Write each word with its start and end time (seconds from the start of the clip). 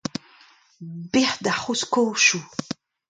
Bec'h 1.11 1.37
d'ar 1.43 1.57
c'hozh 1.61 1.85
kaozioù! 1.93 2.41